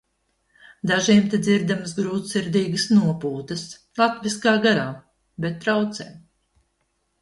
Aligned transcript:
Dažiem 0.91 1.27
te 1.33 1.39
dzirdamas 1.47 1.93
grūtsirdīgas 1.99 2.87
nopūtas. 2.95 3.69
Latviskā 4.03 4.59
garā, 4.69 4.91
bet 5.47 5.65
traucē! 5.65 6.13